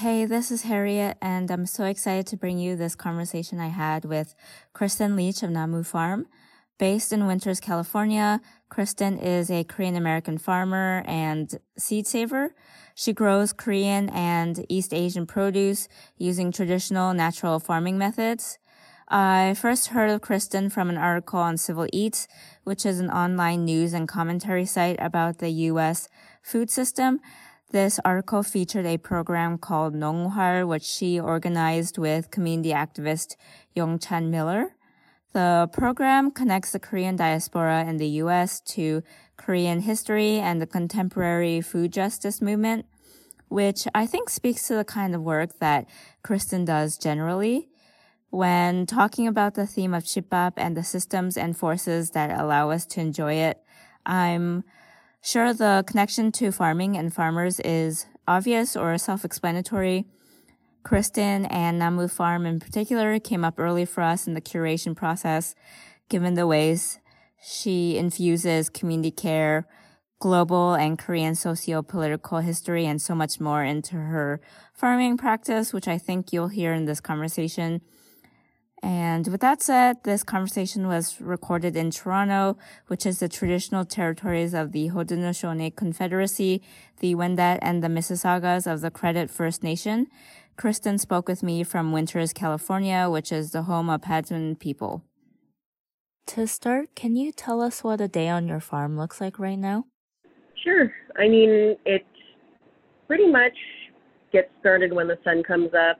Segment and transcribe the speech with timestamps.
[0.00, 4.06] Hey, this is Harriet, and I'm so excited to bring you this conversation I had
[4.06, 4.34] with
[4.72, 6.26] Kristyn Leach of Namu Farm.
[6.78, 8.40] Based in Winters, California,
[8.70, 12.54] Kristyn is a Korean American farmer and seed saver.
[12.94, 15.86] She grows Korean and East Asian produce
[16.16, 18.58] using traditional natural farming methods.
[19.06, 22.26] I first heard of Kristyn from an article on Civil Eats,
[22.64, 26.08] which is an online news and commentary site about the U.S.
[26.42, 27.20] food system.
[27.72, 33.36] This article featured a program called Nonghwal, which she organized with community activist
[33.76, 34.74] Yongchan Miller.
[35.32, 38.60] The program connects the Korean diaspora in the U.S.
[38.74, 39.04] to
[39.36, 42.86] Korean history and the contemporary food justice movement,
[43.46, 45.88] which I think speaks to the kind of work that
[46.24, 47.68] Kristyn does generally.
[48.30, 52.84] When talking about the theme of jip-bab and the systems and forces that allow us
[52.86, 53.62] to enjoy it,
[54.04, 54.64] I'm
[55.22, 60.06] sure the connection to farming and farmers is obvious or self-explanatory.
[60.82, 65.54] Kristyn and Namu Farm in particular came up early for us in the curation process,
[66.08, 66.98] given the ways
[67.42, 69.66] she infuses community care,
[70.20, 74.40] global and Korean socio-political history, and so much more into her
[74.74, 77.82] farming practice, which I think you'll hear in this conversation.
[78.82, 84.54] And with that said, this conversation was recorded in Toronto, which is the traditional territories
[84.54, 86.62] of the Haudenosaunee Confederacy,
[87.00, 90.06] the Wendat and the Mississaugas of the Credit First Nation.
[90.56, 95.04] Kristyn spoke with me from Winters, California, which is the home of Patwin people.
[96.28, 99.58] To start, can you tell us what a day on your farm looks like right
[99.58, 99.84] now?
[100.62, 100.92] Sure.
[101.16, 102.06] I mean, it
[103.06, 103.56] pretty much
[104.32, 105.98] gets started when the sun comes up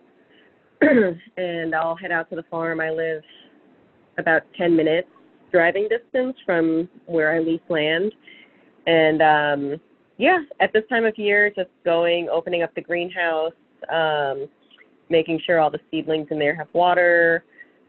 [1.37, 2.81] and I'll head out to the farm.
[2.81, 3.23] I live
[4.19, 5.09] about 10 minutes
[5.53, 8.13] driving distance from where I lease land.
[8.87, 9.81] And um,
[10.17, 13.53] yeah, at this time of year, just going, opening up the greenhouse,
[13.93, 14.49] um,
[15.09, 17.45] making sure all the seedlings in there have water,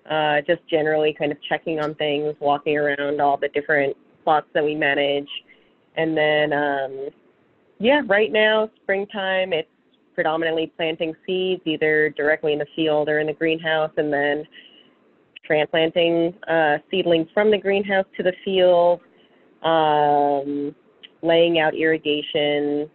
[0.09, 4.63] uh, just generally kind of checking on things, walking around all the different plots that
[4.63, 5.29] we manage.
[5.95, 7.09] And then, um,
[7.79, 9.67] yeah, right now, springtime, it's
[10.13, 14.45] predominantly planting seeds either directly in the field or in the greenhouse and then
[15.45, 19.01] transplanting uh, seedlings from the greenhouse to the field,
[19.63, 20.75] um,
[21.21, 22.89] laying out irrigation.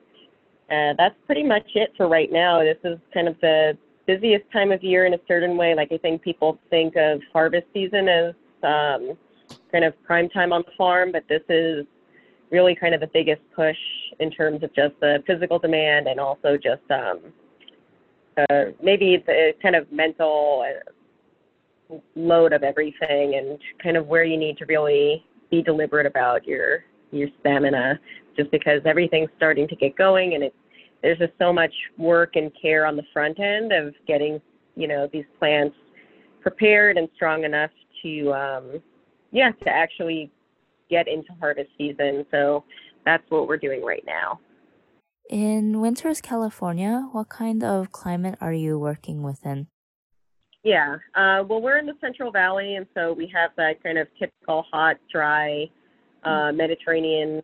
[0.70, 2.60] Uh, that's pretty much it for right now.
[2.60, 5.74] This is kind of the busiest time of year in a certain way.
[5.74, 9.16] Like I think people think of harvest season as um,
[9.70, 11.86] kind of prime time on the farm, but this is
[12.50, 13.76] really kind of the biggest push
[14.20, 17.20] in terms of just the physical demand and also just um,
[18.38, 20.64] uh, maybe the kind of mental
[21.90, 26.46] uh, load of everything and kind of where you need to really be deliberate about
[26.46, 27.98] your your stamina
[28.36, 30.56] just because everything's starting to get going and it's
[31.02, 34.40] there's just so much work and care on the front end of getting
[34.74, 35.76] you know these plants
[36.40, 37.70] prepared and strong enough
[38.02, 38.82] to um
[39.30, 40.30] yeah to actually
[40.90, 42.24] get into harvest season.
[42.30, 42.64] So
[43.04, 44.40] that's what we're doing right now.
[45.28, 49.66] In Winters, California, what kind of climate are you working within?
[50.62, 54.08] Yeah, uh, well, we're in the Central Valley, and so we have that kind of
[54.18, 55.70] typical hot, dry
[56.24, 57.40] uh, Mediterranean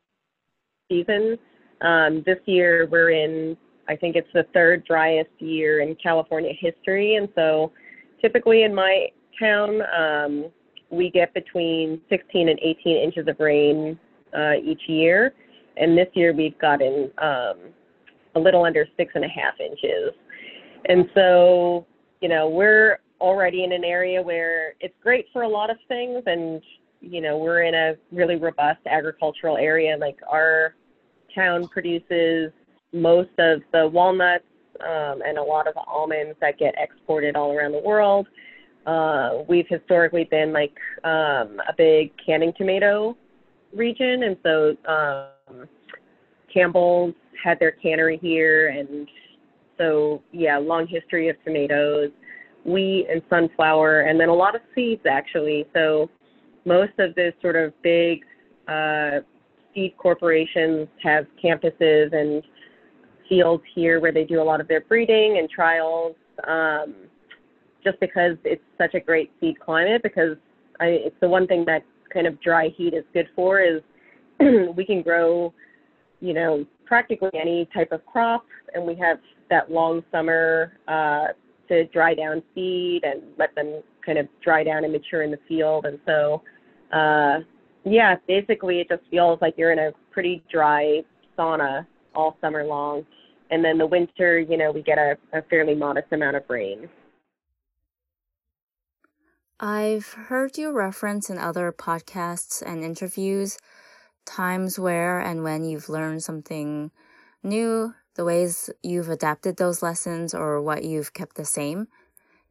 [0.90, 1.38] season.
[1.82, 3.56] Um, this year, we're in,
[3.88, 7.72] I think it's the third driest year in California history, and so
[8.20, 9.08] typically in my
[9.40, 10.50] town, um,
[10.92, 13.98] we get between 16 and 18 inches of rain
[14.36, 15.34] uh, each year,
[15.76, 17.56] and this year we've gotten um,
[18.36, 20.12] a little under six and a half inches.
[20.84, 21.86] And so,
[22.20, 26.22] you know, we're already in an area where it's great for a lot of things,
[26.26, 26.62] and
[27.00, 29.96] you know, we're in a really robust agricultural area.
[29.96, 30.74] Like our
[31.34, 32.52] town produces
[32.92, 34.44] most of the walnuts
[34.80, 38.28] um, and a lot of almonds that get exported all around the world.
[38.86, 43.16] Uh, we've historically been like um, a big canning tomato
[43.74, 45.68] region, and so um,
[46.52, 49.08] Campbell's had their cannery here, and
[49.78, 52.10] so yeah, long history of tomatoes,
[52.64, 55.66] wheat and sunflower, and then a lot of seeds actually.
[55.74, 56.10] So
[56.64, 58.20] most of the sort of big
[58.68, 59.20] uh,
[59.74, 62.42] seed corporations have campuses and
[63.28, 66.14] fields here where they do a lot of their breeding and trials.
[66.46, 66.94] Um,
[67.84, 70.36] just because it's such a great seed climate because
[70.80, 73.82] I, it's the one thing that kind of dry heat is good for is
[74.76, 75.52] we can grow,
[76.20, 78.44] you know, practically any type of crop
[78.74, 79.18] and we have
[79.50, 81.28] that long summer uh,
[81.68, 85.38] to dry down seed and let them kind of dry down and mature in the
[85.48, 85.86] field.
[85.86, 86.42] And so,
[86.92, 87.40] uh,
[87.84, 91.02] yeah, basically it just feels like you're in a pretty dry
[91.38, 93.04] sauna all summer long
[93.52, 96.88] and then the winter, you know, we get a, a fairly modest amount of rain.
[99.64, 103.58] I've heard you reference in other podcasts and interviews
[104.24, 106.90] times where and when you've learned something
[107.44, 111.86] new, the ways you've adapted those lessons, or what you've kept the same.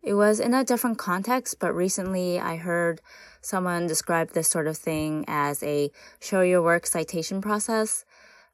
[0.02, 3.02] It was in a different context, but recently I heard
[3.42, 5.92] someone describe this sort of thing as a
[6.22, 8.06] show your work citation process.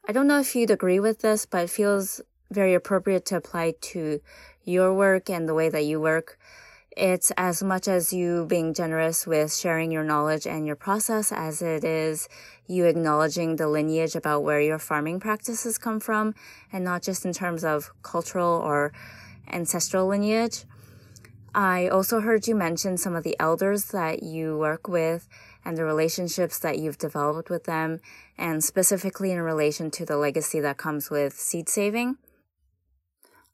[0.07, 3.75] I don't know if you'd agree with this, but it feels very appropriate to apply
[3.81, 4.19] to
[4.63, 6.39] your work and the way that you work.
[6.99, 11.61] It's as much as you being generous with sharing your knowledge and your process as
[11.61, 12.27] it is
[12.65, 16.33] you acknowledging the lineage about where your farming practices come from
[16.73, 18.93] and not just in terms of cultural or
[19.47, 20.63] ancestral lineage.
[21.53, 25.27] I also heard you mention some of the elders that you work with
[25.63, 27.99] and the relationships that you've developed with them,
[28.39, 32.17] and specifically in relation to the legacy that comes with seed saving.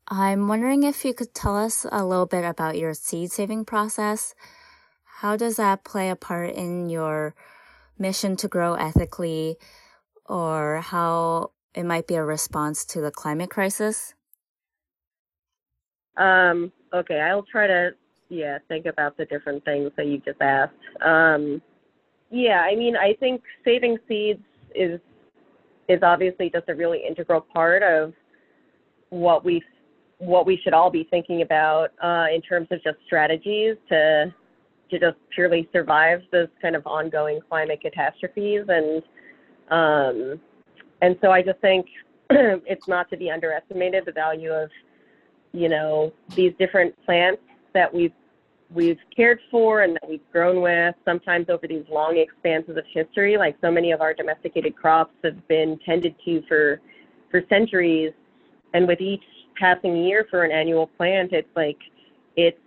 [0.07, 4.35] I'm wondering if you could tell us a little bit about your seed saving process.
[5.19, 7.33] How does that play a part in your
[7.97, 9.55] mission to grow ethically,
[10.25, 14.13] or how it might be a response to the climate crisis?
[16.17, 17.91] Um, okay, I'll try to
[18.29, 20.73] yeah think about the different things that you just asked.
[21.01, 21.61] Um,
[22.29, 24.43] yeah, I mean, I think saving seeds
[24.75, 24.99] is
[25.87, 28.13] is obviously just a really integral part of
[29.09, 29.61] what we
[30.19, 34.33] what we should all be thinking about uh, in terms of just strategies to
[34.89, 38.65] to just purely survive those kind of ongoing climate catastrophes.
[38.67, 39.01] And
[39.69, 40.39] um,
[41.01, 41.87] and so I just think
[42.29, 44.69] it's not to be underestimated the value of
[45.51, 47.41] you know these different plants
[47.73, 48.13] that we've
[48.73, 50.95] we've cared for and that we've grown with.
[51.05, 55.47] Sometimes over these long expanses of history like so many of our domesticated crops have
[55.47, 56.81] been tended to for
[57.31, 58.13] for centuries.
[58.75, 59.23] And with each
[59.59, 61.77] passing year for an annual plant it's like
[62.35, 62.57] it's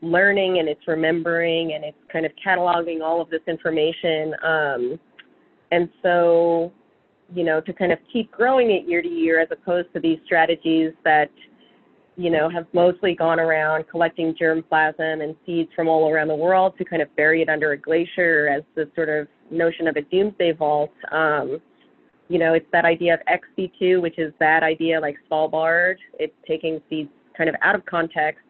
[0.00, 5.00] learning and it's remembering and it's kind of cataloging all of this information um,
[5.70, 6.72] and so
[7.34, 10.18] you know to kind of keep growing it year to year as opposed to these
[10.24, 11.30] strategies that
[12.16, 16.74] you know, have mostly gone around collecting germplasm and seeds from all around the world
[16.78, 20.02] to kind of bury it under a glacier as the sort of notion of a
[20.02, 20.92] doomsday vault.
[21.10, 21.60] Um,
[22.28, 25.96] you know, it's that idea of ex situ, which is that idea like Svalbard.
[26.18, 28.42] It's taking seeds kind of out of context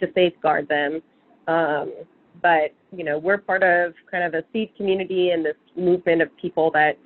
[0.00, 1.02] to safeguard them.
[1.48, 1.92] Um,
[2.42, 6.34] but, you know, we're part of kind of a seed community and this movement of
[6.36, 6.96] people that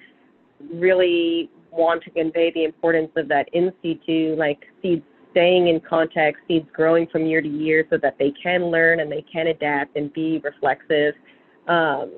[0.73, 5.03] really want to convey the importance of that in situ, like seeds
[5.33, 9.11] staying in context, seeds growing from year to year so that they can learn and
[9.11, 11.15] they can adapt and be reflexive.
[11.67, 12.13] Um,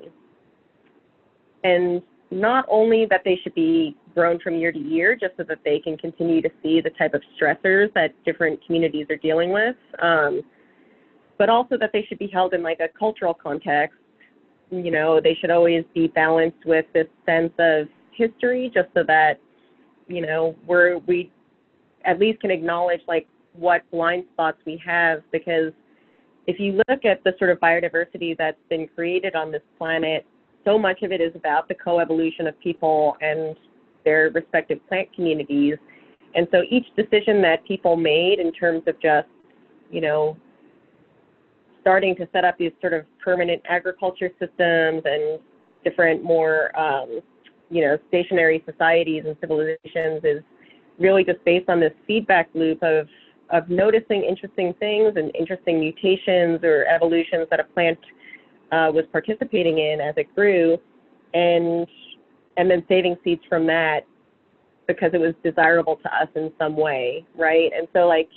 [1.63, 2.01] and
[2.31, 5.79] not only that they should be grown from year to year just so that they
[5.79, 10.41] can continue to see the type of stressors that different communities are dealing with, um,
[11.37, 13.97] but also that they should be held in like a cultural context.
[14.71, 19.39] You know, they should always be balanced with this sense of history just so that,
[20.07, 21.31] you know, we're, we
[22.03, 25.71] at least can acknowledge like what blind spots we have because
[26.47, 30.25] if you look at the sort of biodiversity that's been created on this planet,
[30.67, 33.55] so much of it is about the coevolution of people and
[34.03, 35.75] their respective plant communities.
[36.35, 39.29] And so each decision that people made in terms of just,
[39.89, 40.35] you know,
[41.79, 45.39] starting to set up these sort of permanent agriculture systems and
[45.85, 47.21] different more, um,
[47.69, 50.43] you know, stationary societies and civilizations is
[50.99, 53.07] really just based on this feedback loop of
[53.49, 57.97] of noticing interesting things and interesting mutations or evolutions that a plant
[58.71, 60.77] uh, was participating in as it grew,
[61.33, 61.87] and
[62.57, 64.01] and then saving seeds from that
[64.87, 67.71] because it was desirable to us in some way, right?
[67.77, 68.29] And so like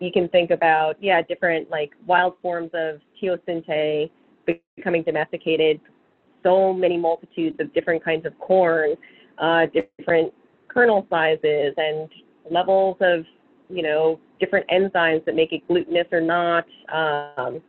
[0.00, 4.10] you can think about yeah different like wild forms of teosinte
[4.76, 5.80] becoming domesticated,
[6.42, 8.94] so many multitudes of different kinds of corn,
[9.38, 9.66] uh,
[9.98, 10.32] different
[10.68, 12.08] kernel sizes and
[12.50, 13.24] levels of,
[13.68, 16.64] you know, different enzymes that make it glutinous or not.
[16.92, 17.62] Um,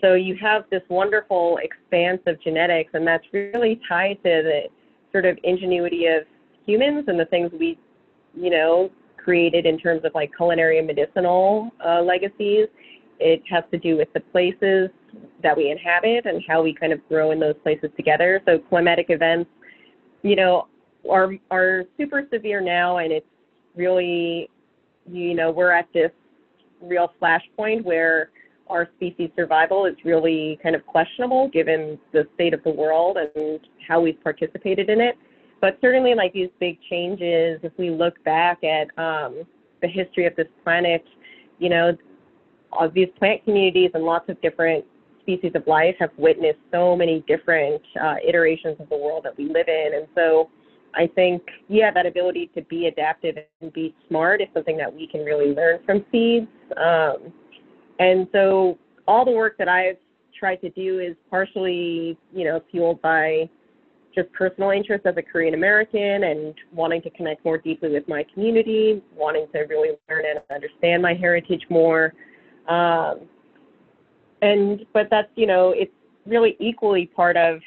[0.00, 4.62] so you have this wonderful expanse of genetics, and that's really tied to the
[5.12, 6.24] sort of ingenuity of
[6.66, 7.78] humans and the things we,
[8.34, 12.66] you know, created in terms of like culinary and medicinal uh, legacies.
[13.18, 14.88] It has to do with the places
[15.42, 18.40] that we inhabit and how we kind of grow in those places together.
[18.46, 19.50] So climatic events,
[20.22, 20.68] you know,
[21.08, 23.26] are are super severe now, and it's
[23.74, 24.48] really,
[25.10, 26.10] you know, we're at this
[26.80, 28.30] real flashpoint where
[28.70, 33.60] our species survival is really kind of questionable given the state of the world and
[33.86, 35.16] how we've participated in it.
[35.60, 39.44] But certainly, like these big changes, if we look back at, um,
[39.82, 41.04] the history of this planet,
[41.58, 41.96] you know,
[42.72, 44.84] all these plant communities and lots of different
[45.22, 49.44] species of life have witnessed so many different uh, iterations of the world that we
[49.44, 49.92] live in.
[49.94, 50.50] And so
[50.94, 55.06] I think, yeah, that ability to be adaptive and be smart is something that we
[55.06, 56.46] can really learn from seeds.
[56.76, 57.32] Um,
[58.00, 59.98] and so all the work that I've
[60.36, 63.48] tried to do is partially, you know, fueled by
[64.14, 68.24] just personal interest as a Korean American and wanting to connect more deeply with my
[68.34, 72.14] community, wanting to really learn and understand my heritage more.
[72.68, 73.20] Um,
[74.42, 75.92] and but that's you know it's
[76.26, 77.60] really equally part of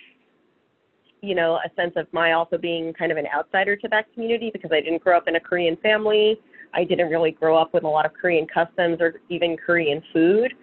[1.21, 4.49] you know a sense of my also being kind of an outsider to that community
[4.51, 6.39] because I didn't grow up in a Korean family.
[6.73, 10.53] I didn't really grow up with a lot of Korean customs or even Korean food.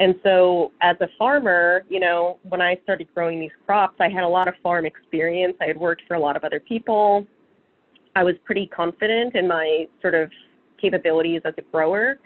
[0.00, 4.22] And so as a farmer, you know, when I started growing these crops, I had
[4.22, 5.54] a lot of farm experience.
[5.60, 7.26] I had worked for a lot of other people.
[8.14, 10.30] I was pretty confident in my sort of
[10.80, 12.18] capabilities as a grower.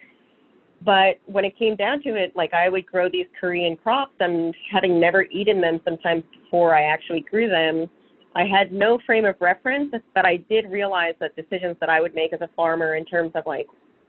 [0.85, 4.55] But when it came down to it, like I would grow these Korean crops and
[4.71, 7.89] having never eaten them sometimes before I actually grew them,
[8.35, 12.15] I had no frame of reference, but I did realize that decisions that I would
[12.15, 13.67] make as a farmer in terms of like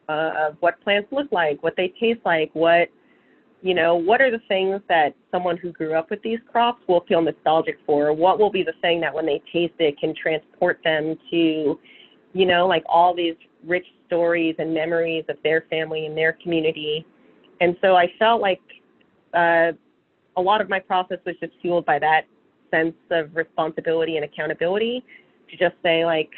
[0.07, 2.89] uh, what plants look like, what they taste like, what
[3.61, 7.05] you know, what are the things that someone who grew up with these crops will
[7.07, 8.11] feel nostalgic for?
[8.11, 11.79] What will be the thing that when they taste it can transport them to,
[12.33, 17.05] you know, like all these rich stories and memories of their family and their community.
[17.61, 18.59] And so I felt like
[19.33, 19.71] uh,
[20.35, 22.23] a lot of my process was just fueled by that
[22.73, 25.03] sense of responsibility and accountability
[25.49, 26.31] to just say, like,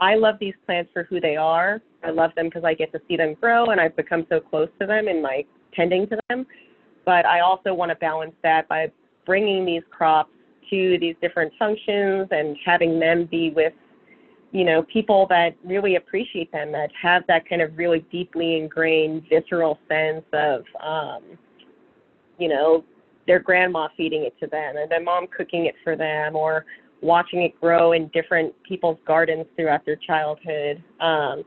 [0.00, 1.80] I love these plants for who they are.
[2.02, 4.68] I love them because I get to see them grow and I've become so close
[4.80, 5.44] to them in my
[5.74, 6.46] tending to them.
[7.04, 8.90] But I also want to balance that by
[9.24, 10.30] bringing these crops
[10.70, 13.72] to these different functions and having them be with
[14.54, 19.24] you know, people that really appreciate them, that have that kind of really deeply ingrained
[19.28, 21.36] visceral sense of, um,
[22.38, 22.84] you know,
[23.26, 26.64] their grandma feeding it to them and their mom cooking it for them or
[27.00, 30.82] watching it grow in different people's gardens throughout their childhood.
[31.00, 31.44] Um,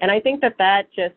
[0.00, 1.14] and I think that that just,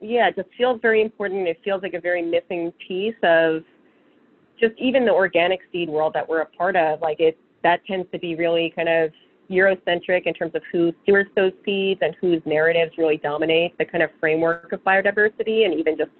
[0.00, 1.46] yeah, it just feels very important.
[1.46, 3.62] It feels like a very missing piece of
[4.58, 7.00] just even the organic seed world that we're a part of.
[7.00, 9.10] Like it, that tends to be really kind of
[9.50, 14.02] Eurocentric in terms of who stewards those seeds and whose narratives really dominate the kind
[14.02, 15.64] of framework of biodiversity.
[15.64, 16.10] And even just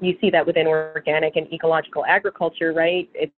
[0.00, 3.08] you see that within organic and ecological agriculture, right?
[3.14, 3.32] It's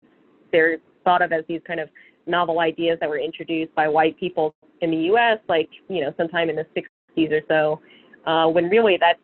[0.52, 1.90] they're thought of as these kind of
[2.28, 5.40] novel ideas that were introduced by white people in the U.S.
[5.48, 7.82] like you know sometime in the 60s or so,
[8.30, 9.20] uh, when really that's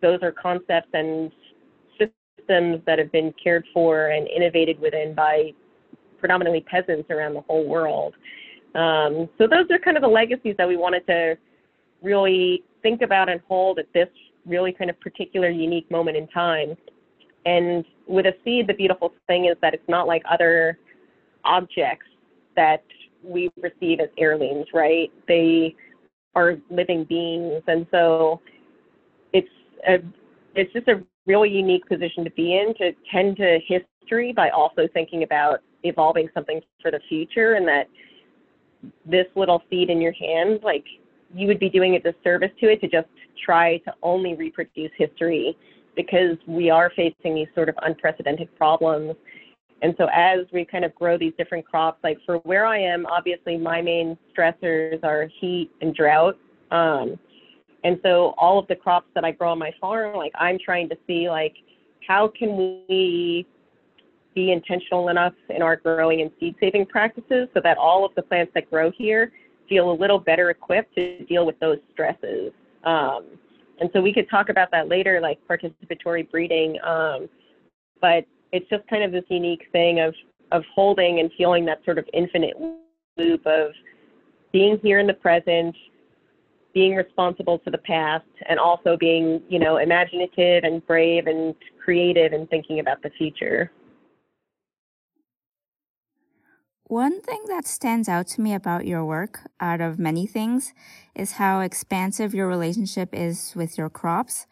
[0.00, 1.30] those are concepts and
[1.98, 5.52] systems that have been cared for and innovated within by
[6.18, 8.14] predominantly peasants around the whole world.
[8.74, 11.36] Um, so those are kind of the legacies that we wanted to
[12.02, 14.08] really think about and hold at this
[14.46, 16.76] really kind of particular unique moment in time.
[17.44, 20.78] And with a seed, the beautiful thing is that it's not like other
[21.44, 22.06] objects
[22.56, 22.84] that
[23.24, 25.10] we receive as heirlooms, right?
[25.28, 25.74] They
[26.34, 28.40] are living beings, and so
[29.32, 29.48] it's
[29.88, 29.98] a
[30.54, 34.88] it's just a really unique position to be in to tend to history by also
[34.92, 37.88] thinking about evolving something for the future, and that
[39.06, 40.84] this little seed in your hand, like
[41.34, 43.08] you would be doing a disservice to it to just
[43.44, 45.56] try to only reproduce history
[45.96, 49.14] because we are facing these sort of unprecedented problems.
[49.82, 53.04] And so as we kind of grow these different crops, like for where I am,
[53.06, 56.38] obviously my main stressors are heat and drought.
[56.70, 57.18] Um,
[57.84, 60.88] and so all of the crops that I grow on my farm, like I'm trying
[60.90, 61.54] to see like
[62.06, 63.46] how can we
[64.34, 68.22] be intentional enough in our growing and seed saving practices so that all of the
[68.22, 69.32] plants that grow here
[69.72, 72.52] feel a little better equipped to deal with those stresses.
[72.84, 73.24] Um,
[73.80, 76.78] and so we could talk about that later, like participatory breeding.
[76.84, 77.26] Um,
[78.02, 80.14] but it's just kind of this unique thing of
[80.50, 82.54] of holding and feeling that sort of infinite
[83.16, 83.72] loop of
[84.52, 85.74] being here in the present,
[86.74, 92.34] being responsible to the past, and also being, you know, imaginative and brave and creative
[92.34, 93.72] and thinking about the future.
[96.92, 100.74] One thing that stands out to me about your work, out of many things,
[101.14, 104.46] is how expansive your relationship is with your crops.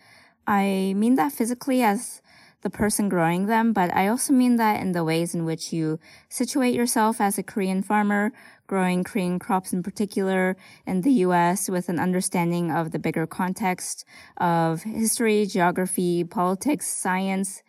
[0.47, 2.23] I mean that physically as
[2.63, 6.01] the person growing them, but I also mean that in the ways in which you
[6.31, 8.33] situate yourself as a Korean farmer,
[8.67, 10.57] growing Korean crops in particular
[10.87, 14.07] in the US with an understanding of the bigger context
[14.39, 17.63] of history, geography, politics, science,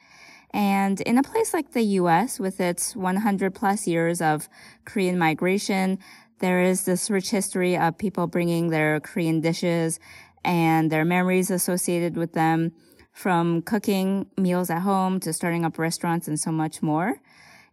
[0.52, 4.50] and in a place like the US, with its 100 plus years of
[4.86, 5.98] Korean migration,
[6.40, 10.00] there is this rich history of people bringing their Korean dishes
[10.44, 12.74] and their memories associated with them
[13.14, 17.16] from cooking meals at home to starting up restaurants and so much more.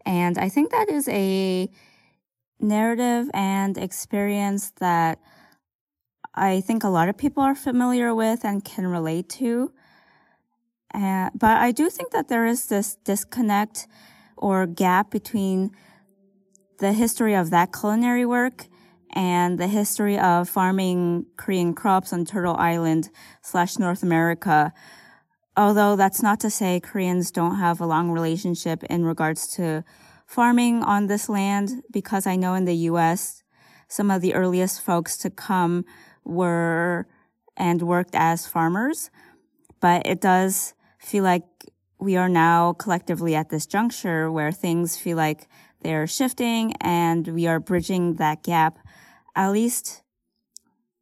[0.05, 1.71] And I think that is a
[2.61, 5.21] narrative and experience that
[6.35, 9.73] I think a lot of people are familiar with and can relate to.
[10.95, 13.87] Uh, but I do think that there is this disconnect
[14.37, 15.71] or gap between
[16.79, 18.67] the history of that culinary work
[19.13, 23.11] and the history of farming Korean crops on Turtle Island
[23.43, 24.73] slash North America.
[25.57, 29.85] Although that's not to say Koreans don't have a long relationship in regards to
[30.27, 33.43] farming on this land, because I know in the U.S.,
[33.89, 35.85] some of the earliest folks to come
[36.25, 37.09] were
[37.57, 39.11] and worked as farmers.
[39.81, 41.45] But it does feel like
[41.99, 45.49] we are now collectively at this juncture where things feel like
[45.83, 48.79] they're shifting and we are bridging that gap,
[49.35, 50.03] at least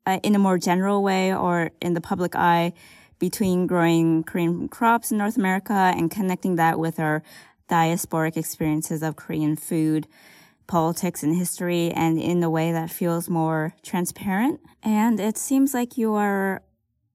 [0.06, 2.72] uh, in a more general way or in the public eye
[3.18, 7.22] between growing Korean crops in North America and connecting that with our
[7.68, 10.06] diasporic experiences of Korean food,
[10.66, 14.60] politics, and history, and in a way that feels more transparent.
[14.82, 16.62] And it seems like you are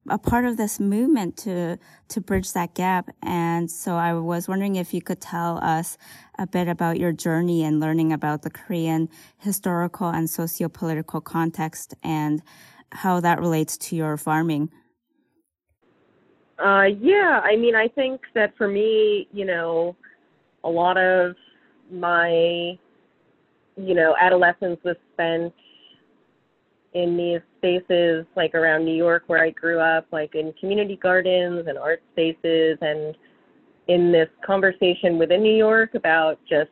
[0.09, 1.77] a part of this movement to
[2.09, 3.09] to bridge that gap.
[3.21, 5.97] And so I was wondering if you could tell us
[6.39, 12.41] a bit about your journey in learning about the Korean historical and socio-political context and
[12.91, 14.69] how that relates to your farming.
[16.57, 19.95] Uh, yeah, I mean, I think that for me, you know,
[20.63, 21.35] a lot of
[21.91, 22.77] my,
[23.77, 25.53] you know, adolescence was spent
[26.93, 31.67] in these spaces like around New York where I grew up, like in community gardens
[31.67, 33.15] and art spaces, and
[33.87, 36.69] in this conversation within New York about just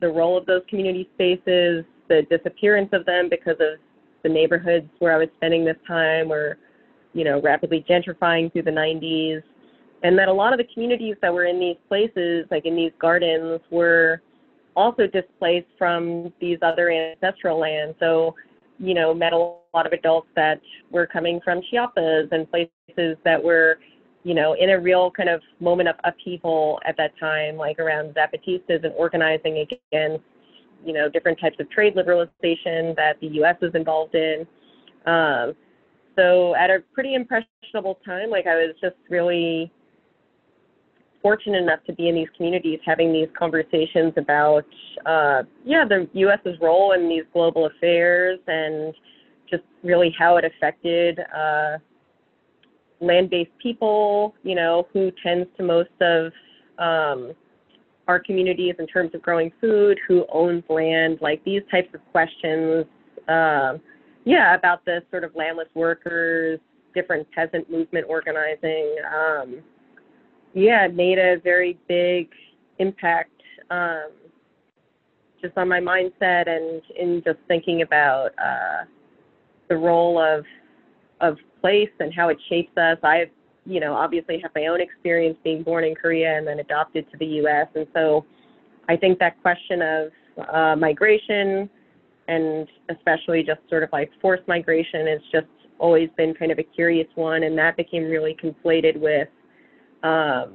[0.00, 3.78] the role of those community spaces, the disappearance of them because of
[4.22, 6.58] the neighborhoods where I was spending this time were,
[7.14, 9.42] you know, rapidly gentrifying through the 90s.
[10.02, 12.92] And that a lot of the communities that were in these places, like in these
[12.98, 14.20] gardens, were
[14.76, 17.96] also displaced from these other ancestral lands.
[18.00, 18.34] So
[18.82, 23.42] you know, met a lot of adults that were coming from Chiapas and places that
[23.42, 23.78] were,
[24.24, 28.14] you know, in a real kind of moment of upheaval at that time, like around
[28.14, 30.22] Zapatistas and organizing against,
[30.84, 33.56] you know, different types of trade liberalization that the U.S.
[33.60, 34.46] was involved in.
[35.06, 35.54] Um,
[36.16, 39.72] so at a pretty impressionable time, like I was just really
[41.22, 44.66] fortunate enough to be in these communities having these conversations about
[45.06, 48.92] uh, yeah the U.S.'s role in these global affairs and
[49.52, 51.78] just really how it affected uh,
[53.00, 54.34] land-based people.
[54.42, 56.32] You know who tends to most of
[56.78, 57.32] um,
[58.08, 62.84] our communities in terms of growing food, who owns land, like these types of questions.
[63.28, 63.78] Uh,
[64.24, 66.58] yeah, about the sort of landless workers,
[66.94, 68.96] different peasant movement organizing.
[69.14, 69.62] Um,
[70.54, 72.28] yeah, made a very big
[72.78, 73.30] impact
[73.70, 74.10] um,
[75.40, 78.84] just on my mindset and in just thinking about uh,
[79.68, 80.44] the role of
[81.20, 82.98] of place and how it shapes us.
[83.04, 83.30] I,
[83.64, 87.18] you know, obviously have my own experience being born in Korea and then adopted to
[87.18, 87.68] the U.S.
[87.74, 88.24] And so,
[88.88, 90.12] I think that question of
[90.52, 91.70] uh, migration
[92.28, 95.46] and especially just sort of like forced migration has just
[95.78, 99.28] always been kind of a curious one, and that became really conflated with
[100.02, 100.54] um,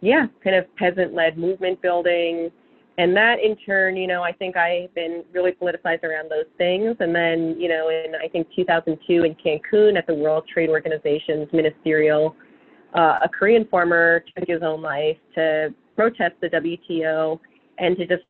[0.00, 2.50] yeah, kind of peasant-led movement building,
[2.98, 6.96] and that in turn, you know, I think I've been really politicized around those things.
[7.00, 11.52] And then, you know, in I think 2002 in Cancun at the World Trade Organization's
[11.52, 12.34] ministerial,
[12.94, 17.38] uh, a Korean farmer took his own life to protest the WTO
[17.78, 18.22] and to just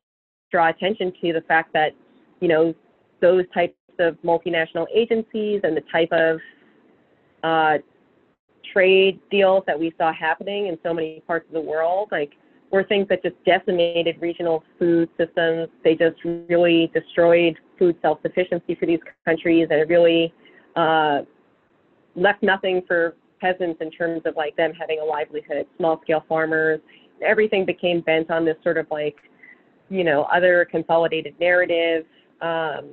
[0.51, 1.93] draw attention to the fact that,
[2.41, 2.75] you know,
[3.21, 6.39] those types of multinational agencies and the type of
[7.43, 7.77] uh,
[8.73, 12.33] trade deals that we saw happening in so many parts of the world, like
[12.71, 15.69] were things that just decimated regional food systems.
[15.83, 20.33] They just really destroyed food self-sufficiency for these countries, and it really
[20.75, 21.21] uh,
[22.15, 25.65] left nothing for peasants in terms of like them having a livelihood.
[25.77, 26.79] Small-scale farmers,
[27.21, 29.15] everything became bent on this sort of like,
[29.89, 32.05] you know, other consolidated narrative.
[32.41, 32.91] Um,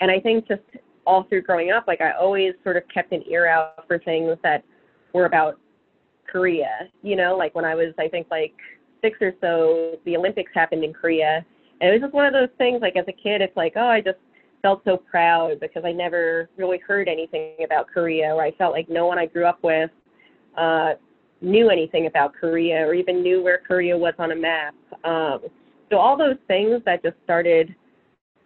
[0.00, 0.62] and I think just
[1.06, 4.36] all through growing up, like I always sort of kept an ear out for things
[4.42, 4.62] that
[5.12, 5.58] were about
[6.30, 6.88] Korea.
[7.02, 8.54] You know, like when I was, I think, like
[9.02, 11.44] six or so, the Olympics happened in Korea.
[11.80, 13.86] And it was just one of those things, like as a kid, it's like, oh,
[13.86, 14.18] I just
[14.62, 18.88] felt so proud because I never really heard anything about Korea, or I felt like
[18.88, 19.90] no one I grew up with
[20.56, 20.94] uh,
[21.40, 24.74] knew anything about Korea or even knew where Korea was on a map.
[25.04, 25.40] Um,
[25.90, 27.74] so all those things that just started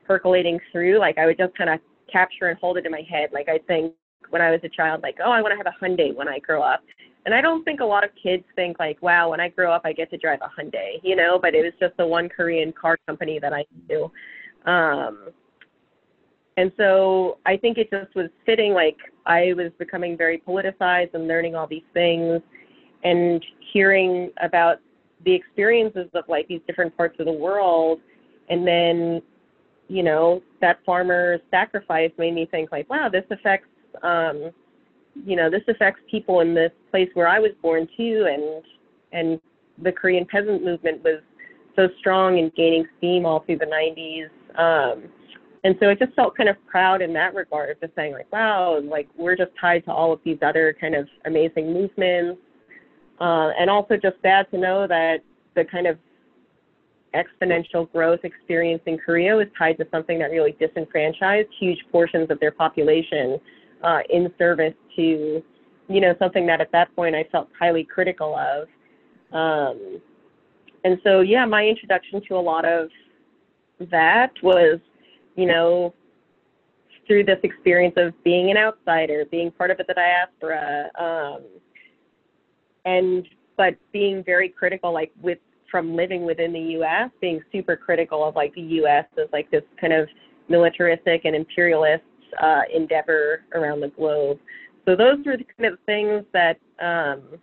[0.07, 1.81] percolating through, like I would just kind of
[2.12, 3.31] capture and hold it in my head.
[3.33, 3.95] Like I think,
[4.31, 6.38] when I was a child, like, oh, I want to have a Hyundai when I
[6.38, 6.83] grow up.
[7.25, 9.83] And I don't think a lot of kids think like, wow, when I grow up,
[9.85, 11.39] I get to drive a Hyundai, you know.
[11.41, 14.11] But it was just the one Korean car company that I knew.
[14.67, 15.29] Um,
[16.57, 18.73] and so I think it just was fitting.
[18.73, 22.43] Like I was becoming very politicized and learning all these things,
[23.05, 24.79] and hearing about
[25.25, 28.01] the experiences of like these different parts of the world,
[28.51, 29.23] and then
[29.89, 33.69] you know that farmer's sacrifice made me think like, wow, this affects
[34.03, 34.51] um,
[35.14, 38.64] you know this affects people in this place where I was born too, and
[39.12, 39.40] and
[39.83, 41.20] the Korean peasant movement was
[41.77, 44.29] so strong and gaining steam all through the 90s.
[44.59, 45.05] Um,
[45.64, 48.81] and so it just felt kind of proud in that regard, just saying like, wow,
[48.81, 52.40] like we're just tied to all of these other kind of amazing movements,
[53.20, 55.18] uh, and also just sad to know that
[55.55, 55.98] the kind of
[57.14, 62.40] exponential growth experience in Korea was tied to something that really disenfranchised huge portions of
[62.40, 63.38] their population
[63.83, 65.42] uh, in service to,
[65.88, 68.68] you know, something that at that point I felt highly critical of.
[69.33, 70.01] Um,
[70.85, 72.90] and so, yeah, my introduction to a lot of
[73.90, 74.79] that was,
[75.37, 75.95] you know,
[77.07, 81.42] through this experience of being an outsider, being part of the diaspora, um,
[82.85, 85.38] and but being very critical, like with
[85.71, 89.07] from living within the U.S., being super critical of like the U.S.
[89.18, 90.09] as like this kind of
[90.49, 92.05] militaristic and imperialist
[92.40, 94.38] uh, endeavor around the globe.
[94.85, 97.38] So those were the kind of things that, um,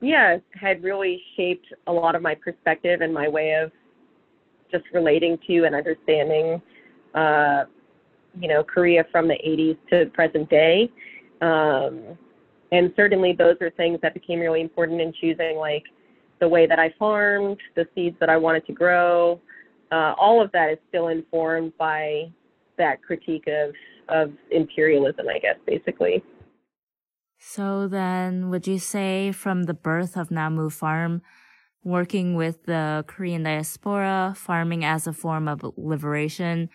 [0.00, 3.72] yeah, had really shaped a lot of my perspective and my way of
[4.70, 6.62] just relating to and understanding,
[7.14, 7.64] uh,
[8.40, 10.90] you know, Korea from the 80s to present day.
[11.40, 12.16] Um,
[12.70, 15.84] and certainly those are things that became really important in choosing like
[16.40, 19.40] the way that I farmed, the seeds that I wanted to grow.
[19.92, 22.32] Uh, all of that is still informed by
[22.82, 23.74] that critique of
[24.08, 26.22] of imperialism, I guess, basically.
[27.38, 31.22] So then, would you say from the birth of Namu Farm,
[31.82, 36.68] working with the Korean diaspora, farming as a form of liberation,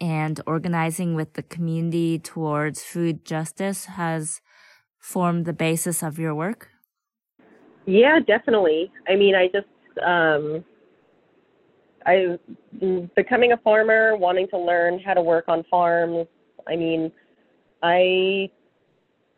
[0.00, 4.40] and organizing with the community towards food justice has
[4.98, 6.68] formed the basis of your work?
[7.86, 8.90] Yeah, definitely.
[9.08, 9.68] I mean, I just
[10.04, 10.64] um,
[12.06, 12.38] I
[13.16, 16.26] becoming a farmer, wanting to learn how to work on farms.
[16.66, 17.12] I mean,
[17.82, 18.50] I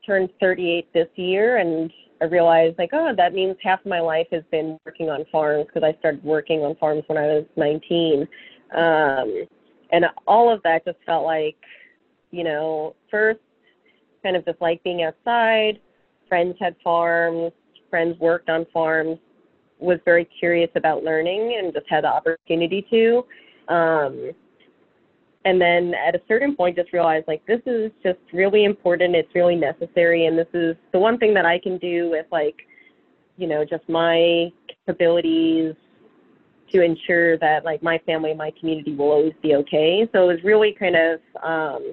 [0.06, 4.26] turned 38 this year, and I realized like, oh, that means half of my life
[4.32, 8.28] has been working on farms because I started working on farms when I was 19,
[8.76, 9.46] um,
[9.92, 11.56] and all of that just felt like,
[12.30, 13.40] you know, first
[14.22, 15.78] kind of just like being outside.
[16.28, 17.52] Friends had farms,
[17.90, 19.18] friends worked on farms,
[19.78, 23.24] was very curious about learning and just had the opportunity to.
[23.72, 24.30] Um,
[25.44, 29.14] and then at a certain point, just realized like this is just really important.
[29.14, 32.56] It's really necessary, and this is the one thing that I can do with like,
[33.36, 35.74] you know, just my capabilities
[36.72, 40.08] to ensure that like my family and my community will always be okay.
[40.12, 41.92] So it was really kind of, um,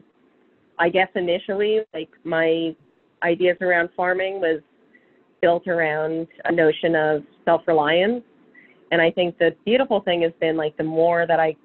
[0.79, 2.75] I guess initially like my
[3.21, 4.61] ideas around farming was
[5.41, 8.23] built around a notion of self-reliance.
[8.91, 11.55] And I think the beautiful thing has been like the more that I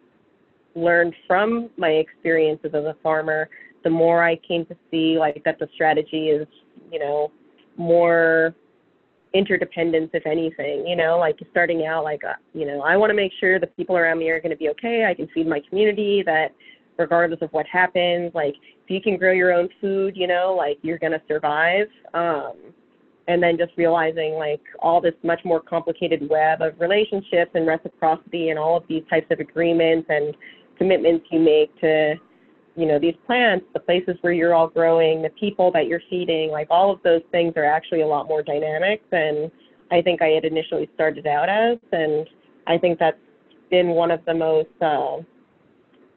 [0.74, 3.48] learned from my experiences as a farmer,
[3.84, 6.46] the more I came to see like that the strategy is,
[6.90, 7.30] you know,
[7.76, 8.54] more
[9.34, 13.14] interdependence if anything you know like starting out like uh, you know i want to
[13.14, 15.60] make sure the people around me are going to be okay i can feed my
[15.68, 16.54] community that
[16.96, 20.78] regardless of what happens like if you can grow your own food you know like
[20.82, 22.54] you're going to survive um
[23.28, 28.50] and then just realizing like all this much more complicated web of relationships and reciprocity
[28.50, 30.36] and all of these types of agreements and
[30.78, 32.14] commitments you make to
[32.76, 36.50] you know these plants the places where you're all growing the people that you're feeding
[36.50, 39.50] like all of those things are actually a lot more dynamic than
[39.90, 41.78] i think i had initially started out as.
[41.92, 42.28] And
[42.66, 43.18] i think that's
[43.70, 45.16] been one of the most uh,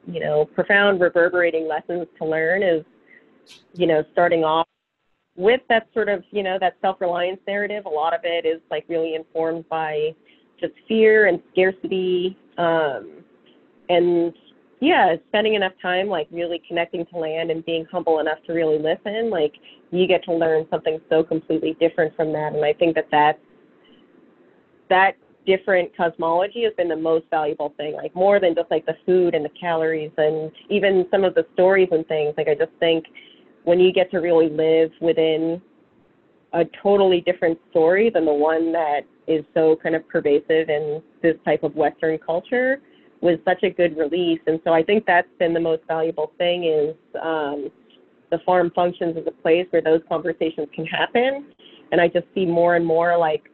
[0.06, 2.84] you know profound reverberating lessons to learn is
[3.74, 4.66] you know starting off
[5.40, 8.84] with that sort of, you know, that self-reliance narrative, a lot of it is like
[8.88, 10.14] really informed by
[10.60, 12.36] just fear and scarcity.
[12.58, 13.24] Um,
[13.88, 14.34] and
[14.80, 18.78] yeah, spending enough time like really connecting to land and being humble enough to really
[18.78, 19.54] listen, like
[19.90, 22.52] you get to learn something so completely different from that.
[22.52, 23.38] And I think that that's,
[24.90, 25.12] that
[25.46, 29.34] different cosmology has been the most valuable thing, like more than just like the food
[29.34, 32.34] and the calories and even some of the stories and things.
[32.36, 33.06] Like I just think
[33.64, 35.60] when you get to really live within
[36.52, 41.36] a totally different story than the one that is so kind of pervasive in this
[41.44, 42.80] type of Western culture
[43.20, 44.40] was such a good release.
[44.46, 47.70] And so I think that's been the most valuable thing is, um,
[48.30, 51.46] the farm functions as a place where those conversations can happen.
[51.92, 53.50] And I just see more and more like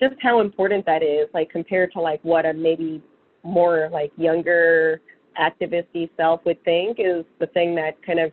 [0.00, 3.02] just how important that is, like compared to like what a maybe
[3.42, 5.00] more like younger
[5.40, 8.32] activisty self would think is the thing that kind of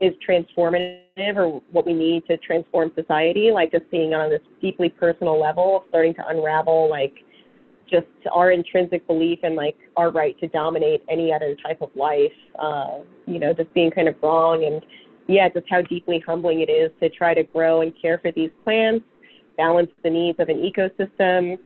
[0.00, 4.88] is transformative or what we need to transform society, like just seeing on this deeply
[4.88, 7.14] personal level, starting to unravel like
[7.90, 12.32] just our intrinsic belief in like our right to dominate any other type of life,
[12.58, 14.84] uh, you know, just being kind of wrong and
[15.28, 18.50] yeah, just how deeply humbling it is to try to grow and care for these
[18.64, 19.04] plants,
[19.56, 21.58] balance the needs of an ecosystem,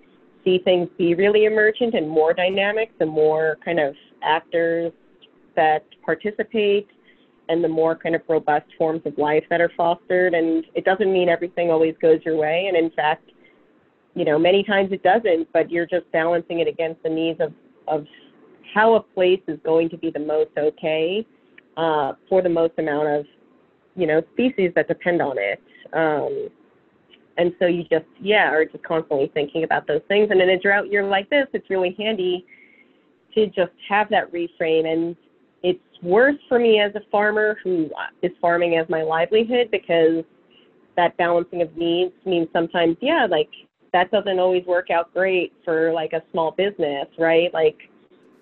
[0.44, 4.92] see things be really emergent and more dynamic, the more kind of actors
[5.56, 6.88] that participate
[7.50, 10.34] and the more kind of robust forms of life that are fostered.
[10.34, 12.66] And it doesn't mean everything always goes your way.
[12.68, 13.30] And in fact,
[14.14, 17.52] you know, many times it doesn't, but you're just balancing it against the needs of,
[17.88, 18.06] of
[18.72, 21.26] how a place is going to be the most okay
[21.76, 23.26] uh, for the most amount of,
[23.96, 25.60] you know, species that depend on it.
[25.92, 26.48] Um,
[27.36, 30.28] and so you just, yeah, are just constantly thinking about those things.
[30.30, 32.46] And in a drought year like this, it's really handy
[33.34, 34.86] to just have that reframe.
[34.86, 35.16] And
[35.62, 37.90] it's worse for me as a farmer who
[38.22, 40.24] is farming as my livelihood because
[40.96, 43.48] that balancing of needs means sometimes, yeah, like
[43.92, 47.52] that doesn't always work out great for like a small business, right?
[47.52, 47.76] Like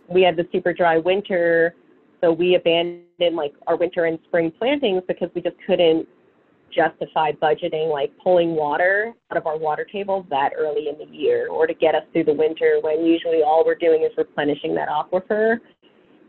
[0.09, 1.75] we had the super dry winter,
[2.21, 6.07] so we abandoned like our winter and spring plantings because we just couldn't
[6.75, 11.49] justify budgeting like pulling water out of our water table that early in the year
[11.49, 14.89] or to get us through the winter when usually all we're doing is replenishing that
[14.89, 15.57] aquifer.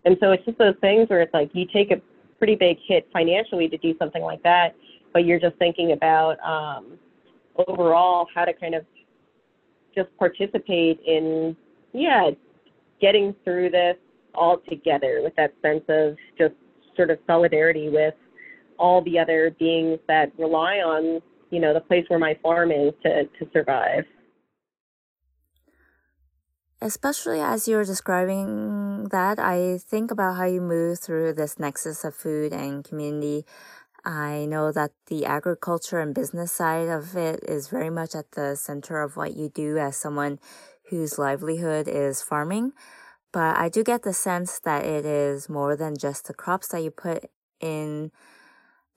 [0.06, 2.02] And so it's just those things where it's like you take a
[2.38, 4.76] pretty big hit financially to do something like that,
[5.14, 6.98] but you're just thinking about um,
[7.68, 8.86] overall how to kind of
[9.96, 11.56] just participate in,
[11.94, 12.30] yeah,
[13.02, 13.98] getting through this
[14.34, 16.54] all together with that sense of just
[16.96, 18.14] sort of solidarity with
[18.78, 22.94] all the other beings that rely on, you know, the place where my farm is
[23.04, 24.06] to, to survive.
[26.82, 32.16] Especially as you're describing that, I think about how you move through this nexus of
[32.16, 33.46] food and community
[34.06, 38.56] I know that the agriculture and business side of it is very much at the
[38.56, 40.40] center of what you do as someone
[40.90, 42.74] whose livelihood is farming.
[43.32, 46.82] But I do get the sense that it is more than just the crops that
[46.82, 47.26] you put
[47.60, 48.12] in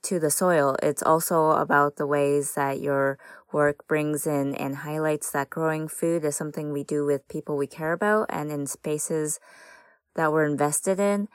[0.04, 0.76] to the soil.
[0.82, 3.18] It's also about the ways that your
[3.52, 7.66] work brings in and highlights that growing food is something we do with people we
[7.66, 9.38] care about and in spaces
[10.14, 11.28] that we're invested in.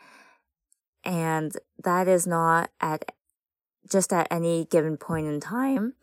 [1.04, 3.12] And that is not at
[3.90, 5.94] just at any given point in time.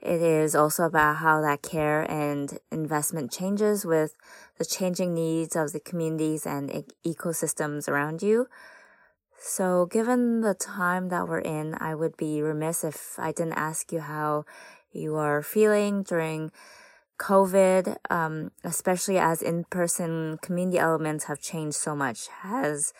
[0.00, 4.14] It is also about how that care and investment changes with
[4.56, 8.46] the changing needs of the communities and e- ecosystems around you.
[9.40, 13.92] So, given the time that we're in, I would be remiss if I didn't ask
[13.92, 14.44] you how
[14.92, 16.50] you are feeling during
[17.18, 22.28] COVID, um, especially as in-person community elements have changed so much.
[22.42, 22.92] Has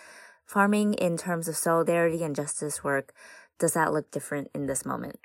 [0.45, 3.13] farming in terms of solidarity and justice work
[3.59, 5.19] does that look different in this moment?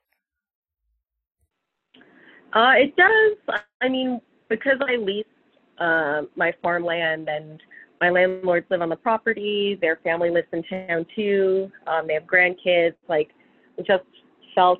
[2.53, 3.59] Uh, it does.
[3.81, 5.25] I mean, because I lease
[5.79, 7.61] uh, my farmland and
[8.01, 12.23] my landlords live on the property, their family lives in town too, um, they have
[12.23, 13.29] grandkids, like,
[13.87, 14.03] just
[14.53, 14.79] felt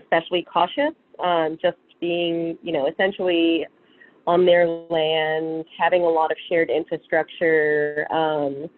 [0.00, 3.64] especially cautious, um, just being, you know, essentially
[4.26, 8.06] on their land, having a lot of shared infrastructure.
[8.10, 8.68] Um,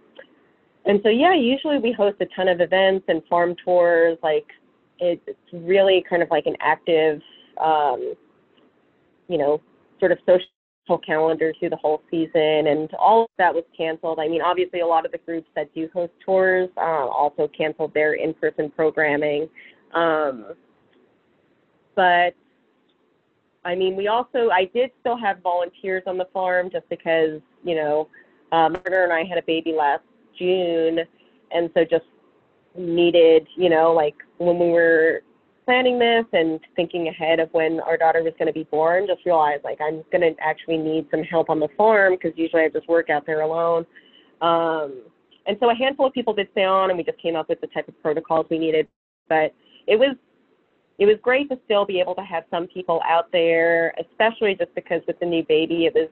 [0.84, 4.18] and so, yeah, usually we host a ton of events and farm tours.
[4.22, 4.46] Like,
[5.00, 7.20] it's really kind of like an active,
[7.60, 8.14] um,
[9.28, 9.60] you know,
[9.98, 12.66] sort of social calendar through the whole season.
[12.68, 14.18] And all of that was canceled.
[14.20, 17.94] I mean, obviously, a lot of the groups that do host tours uh, also canceled
[17.94, 19.48] their in person programming.
[19.94, 20.52] Um,
[21.96, 22.34] but
[23.64, 27.74] I mean, we also, I did still have volunteers on the farm just because, you
[27.74, 28.08] know,
[28.52, 30.02] uh, Margaret and I had a baby last
[30.38, 31.00] June,
[31.50, 32.04] and so just
[32.76, 35.22] needed, you know, like when we were
[35.64, 39.24] planning this and thinking ahead of when our daughter was going to be born, just
[39.24, 42.68] realized like I'm going to actually need some help on the farm because usually I
[42.68, 43.86] just work out there alone.
[44.42, 45.02] Um,
[45.46, 47.60] and so a handful of people did stay on, and we just came up with
[47.60, 48.88] the type of protocols we needed.
[49.28, 49.54] But
[49.86, 50.16] it was
[50.98, 54.74] it was great to still be able to have some people out there, especially just
[54.74, 56.08] because with the new baby, it was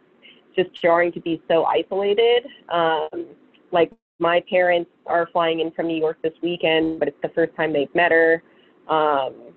[0.56, 2.46] just jarring to be so isolated.
[2.68, 3.26] Um,
[3.70, 7.54] like my parents are flying in from New York this weekend, but it's the first
[7.56, 8.42] time they've met her.
[8.88, 9.54] Um,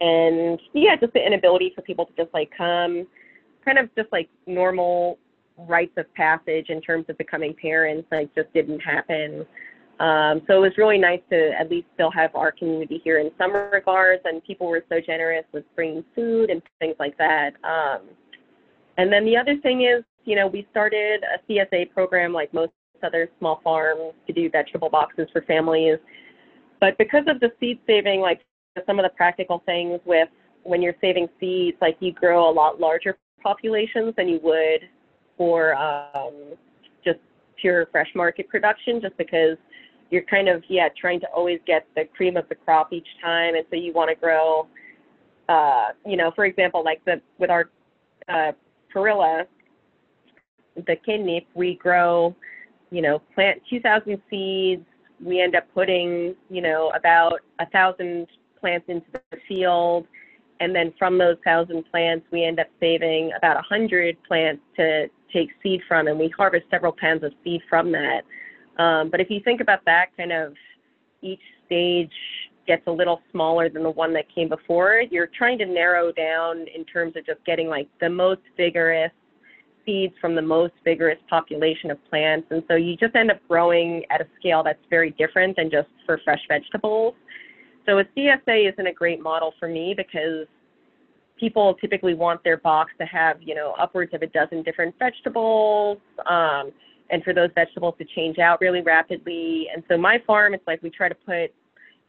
[0.00, 3.06] and yeah, just the inability for people to just like come,
[3.64, 5.18] kind of just like normal
[5.58, 9.46] rites of passage in terms of becoming parents, like just didn't happen.
[9.98, 13.30] Um, so it was really nice to at least still have our community here in
[13.38, 17.52] some regards, and people were so generous with bringing food and things like that.
[17.64, 18.02] Um,
[18.98, 22.72] and then the other thing is, you know, we started a CSA program like most
[23.02, 25.98] other small farms to do vegetable boxes for families.
[26.80, 28.40] But because of the seed saving, like
[28.86, 30.28] some of the practical things with
[30.62, 34.88] when you're saving seeds, like you grow a lot larger populations than you would
[35.36, 36.54] for um,
[37.04, 37.18] just
[37.60, 39.56] pure fresh market production, just because
[40.10, 43.54] you're kind of yeah trying to always get the cream of the crop each time,
[43.54, 44.66] and so you want to grow.
[45.48, 47.70] Uh, you know, for example, like the with our
[48.28, 48.52] uh,
[48.92, 49.46] perilla,
[50.86, 52.34] the kidney, we grow,
[52.90, 54.84] you know, plant 2,000 seeds.
[55.24, 58.26] We end up putting, you know, about a thousand
[58.60, 60.06] plants into the field,
[60.60, 65.08] and then from those thousand plants, we end up saving about a hundred plants to
[65.32, 68.22] take seed from, and we harvest several pounds of seed from that.
[68.78, 70.54] Um, but if you think about that, kind of
[71.22, 72.12] each stage
[72.66, 75.02] gets a little smaller than the one that came before.
[75.10, 79.12] You're trying to narrow down in terms of just getting like the most vigorous
[79.84, 82.48] seeds from the most vigorous population of plants.
[82.50, 85.88] And so you just end up growing at a scale that's very different than just
[86.04, 87.14] for fresh vegetables.
[87.86, 90.48] So a CSA isn't a great model for me because
[91.38, 95.98] people typically want their box to have, you know, upwards of a dozen different vegetables.
[96.28, 96.72] Um,
[97.10, 99.68] and for those vegetables to change out really rapidly.
[99.72, 101.52] And so my farm, it's like we try to put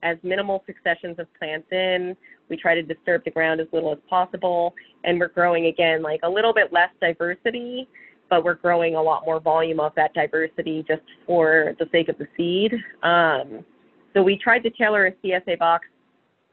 [0.04, 2.16] as minimal successions of plants in.
[2.50, 4.74] We try to disturb the ground as little as possible.
[5.04, 7.88] And we're growing again like a little bit less diversity,
[8.30, 12.18] but we're growing a lot more volume of that diversity just for the sake of
[12.18, 12.74] the seed.
[13.04, 13.66] Um,
[14.14, 15.86] so we tried to tailor a CSA box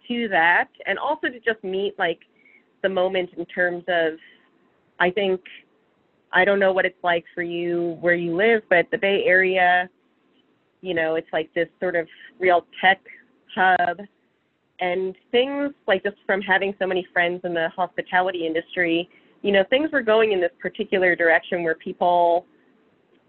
[0.09, 2.21] to that and also to just meet like
[2.83, 4.15] the moment in terms of,
[5.01, 5.41] I think,
[6.35, 9.89] I don't know what it's like for you where you live, but the Bay Area,
[10.81, 12.09] you know, it's like this sort of
[12.41, 13.01] real tech
[13.55, 13.99] hub
[14.81, 19.09] and things like just from having so many friends in the hospitality industry,
[19.43, 22.47] you know, things were going in this particular direction where people,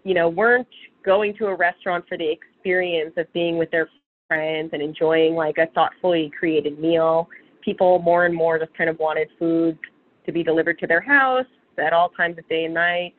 [0.02, 0.66] you know, weren't
[1.04, 3.88] going to a restaurant for the experience of being with their
[4.26, 7.28] friends and enjoying like a thoughtfully created meal.
[7.64, 9.78] People more and more just kind of wanted food
[10.24, 11.46] to be delivered to their house
[11.78, 13.14] at all times of day and night.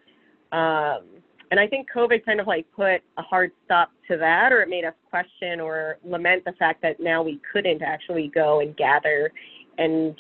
[0.52, 1.04] Um,
[1.50, 4.70] and I think COVID kind of like put a hard stop to that, or it
[4.70, 9.32] made us question or lament the fact that now we couldn't actually go and gather.
[9.78, 10.16] And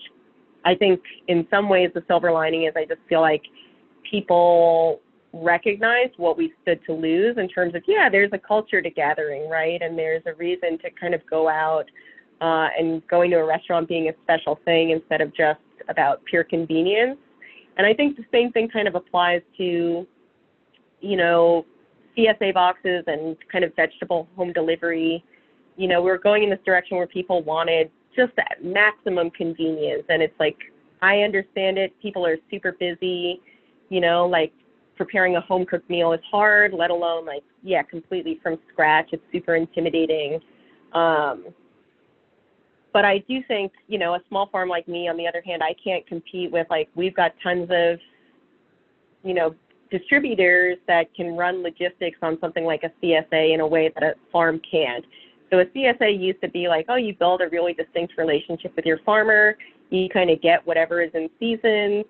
[0.66, 3.44] I think in some ways the silver lining is I just feel like
[4.10, 5.02] people
[5.34, 9.50] recognize what we stood to lose in terms of, yeah, there's a culture to gathering,
[9.50, 9.82] right?
[9.82, 11.86] And there's a reason to kind of go out
[12.42, 16.44] uh, and going to a restaurant being a special thing instead of just about pure
[16.44, 17.18] convenience.
[17.78, 20.08] And I think the same thing kind of applies to
[21.02, 21.66] you know,
[22.18, 25.24] CSA boxes and kind of vegetable home delivery.
[25.76, 30.04] You know, we're going in this direction where people wanted just that maximum convenience.
[30.10, 30.58] And it's like,
[31.02, 31.94] I understand it.
[32.02, 33.42] People are super busy.
[33.90, 34.52] You know, like
[34.96, 39.10] preparing a home cooked meal is hard, let alone like, yeah, completely from scratch.
[39.12, 40.40] It's super intimidating.
[40.94, 41.46] Um,
[42.98, 45.62] but I do think, you know, a small farm like me, on the other hand,
[45.62, 48.00] I can't compete with like, we've got tons of,
[49.24, 49.54] you know,
[49.92, 54.16] distributors that can run logistics on something like a CSA in a way that a
[54.32, 55.06] farm can't.
[55.52, 58.88] So a CSA used to be like, oh, you build a really distinct relationship with
[58.88, 59.60] your farmer,
[59.92, 62.04] you kind of get whatever is in season,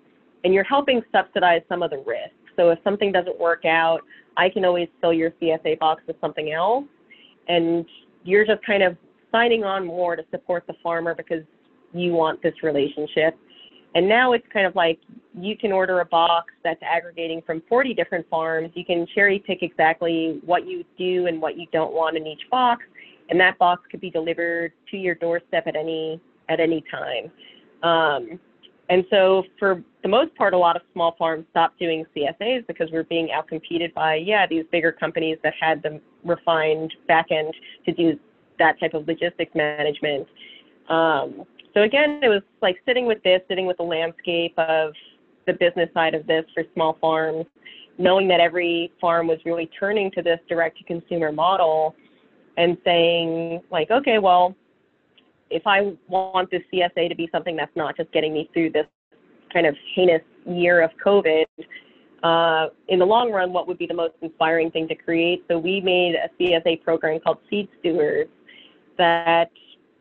[0.44, 2.32] and you're helping subsidize some of the risk.
[2.56, 4.00] So if something doesn't work out,
[4.38, 6.86] I can always fill your CSA box with something else,
[7.46, 7.84] and
[8.24, 8.96] you're just kind of
[9.32, 11.42] signing on more to support the farmer because
[11.92, 13.38] you want this relationship.
[13.94, 14.98] And now it's kind of like
[15.34, 18.70] you can order a box that's aggregating from 40 different farms.
[18.74, 22.42] You can cherry pick exactly what you do and what you don't want in each
[22.50, 22.84] box,
[23.30, 27.30] and that box could be delivered to your doorstep at any at any time.
[27.82, 28.38] Um,
[28.90, 32.88] and so, for the most part, a lot of small farms stopped doing CSAs because
[32.90, 37.92] we're being outcompeted by yeah these bigger companies that had the refined back end to
[37.92, 38.18] do
[38.58, 40.26] that type of logistics management.
[40.88, 41.44] Um,
[41.74, 44.92] so again, it was like sitting with this, sitting with the landscape of
[45.46, 47.46] the business side of this for small farms,
[47.98, 51.94] knowing that every farm was really turning to this direct to consumer model
[52.56, 54.54] and saying like, okay, well,
[55.50, 58.86] if I want this CSA to be something that's not just getting me through this
[59.52, 61.44] kind of heinous year of COVID,
[62.22, 65.44] uh, in the long run, what would be the most inspiring thing to create?
[65.48, 68.30] So we made a CSA program called Seed Stewards
[68.98, 69.50] that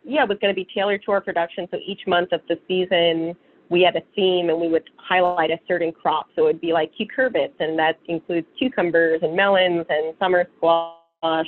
[0.03, 1.67] yeah, was going to be tailored to our production.
[1.71, 3.35] So each month of the season,
[3.69, 6.27] we had a theme and we would highlight a certain crop.
[6.35, 11.47] So it would be like cucurbits, and that includes cucumbers and melons and summer squash,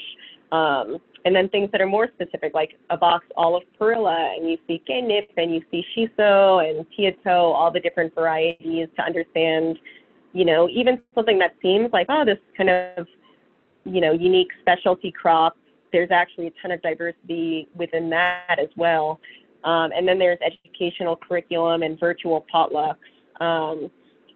[0.51, 4.57] Um, and then things that are more specific, like a box of perilla, and you
[4.67, 9.77] see kenip, and you see shiso and tieto, all the different varieties to understand,
[10.33, 13.07] you know, even something that seems like, oh, this kind of,
[13.85, 15.55] you know, unique specialty crop.
[15.91, 19.19] There's actually a ton of diversity within that as well.
[19.63, 22.95] Um, and then there's educational curriculum and virtual potlucks.
[23.41, 23.89] Um,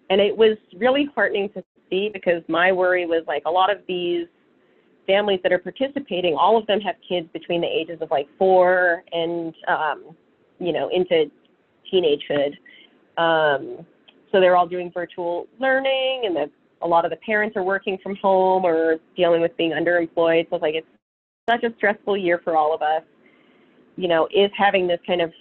[0.10, 3.80] and it was really heartening to see because my worry was like a lot of
[3.88, 4.28] these
[5.08, 9.04] families that are participating, all of them have kids between the ages of like four
[9.12, 10.16] and, um,
[10.60, 11.30] you know, into
[11.92, 12.54] teenagehood.
[13.18, 13.86] Um,
[14.32, 16.50] so they're all doing virtual learning, and the,
[16.82, 20.50] a lot of the parents are working from home or dealing with being underemployed.
[20.50, 20.88] So it's like it's
[21.50, 23.04] such a stressful year for all of us.
[23.96, 25.32] You know, is having this kind of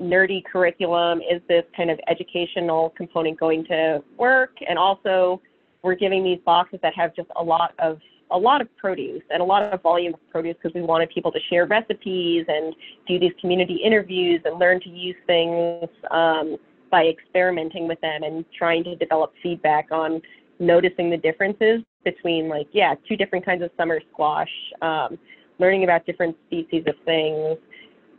[0.00, 4.52] nerdy curriculum, is this kind of educational component going to work?
[4.68, 5.40] And also,
[5.82, 7.98] we're giving these boxes that have just a lot of
[8.30, 11.30] a lot of produce and a lot of volume of produce because we wanted people
[11.30, 12.74] to share recipes and
[13.06, 16.56] do these community interviews and learn to use things um,
[16.90, 20.22] by experimenting with them and trying to develop feedback on
[20.58, 24.50] noticing the differences between like yeah two different kinds of summer squash
[24.80, 25.18] um,
[25.58, 27.58] learning about different species of things